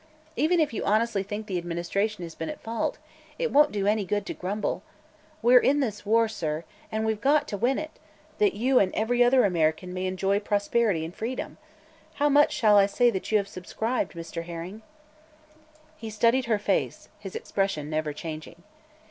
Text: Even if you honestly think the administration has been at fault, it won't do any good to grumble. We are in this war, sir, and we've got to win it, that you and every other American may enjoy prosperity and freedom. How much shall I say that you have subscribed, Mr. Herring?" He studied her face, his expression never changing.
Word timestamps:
Even 0.35 0.59
if 0.59 0.73
you 0.73 0.83
honestly 0.83 1.21
think 1.21 1.45
the 1.45 1.59
administration 1.59 2.23
has 2.23 2.33
been 2.33 2.49
at 2.49 2.59
fault, 2.63 2.97
it 3.37 3.51
won't 3.51 3.71
do 3.71 3.85
any 3.85 4.03
good 4.03 4.25
to 4.25 4.33
grumble. 4.33 4.81
We 5.43 5.53
are 5.53 5.59
in 5.59 5.79
this 5.79 6.07
war, 6.07 6.27
sir, 6.27 6.63
and 6.91 7.05
we've 7.05 7.21
got 7.21 7.47
to 7.49 7.55
win 7.57 7.77
it, 7.77 7.91
that 8.39 8.55
you 8.55 8.79
and 8.79 8.91
every 8.95 9.23
other 9.23 9.45
American 9.45 9.93
may 9.93 10.07
enjoy 10.07 10.39
prosperity 10.39 11.05
and 11.05 11.13
freedom. 11.15 11.59
How 12.15 12.29
much 12.29 12.51
shall 12.51 12.77
I 12.77 12.87
say 12.87 13.11
that 13.11 13.31
you 13.31 13.37
have 13.37 13.47
subscribed, 13.47 14.13
Mr. 14.13 14.45
Herring?" 14.45 14.81
He 15.97 16.09
studied 16.09 16.45
her 16.45 16.57
face, 16.57 17.07
his 17.19 17.35
expression 17.35 17.87
never 17.87 18.11
changing. 18.11 18.63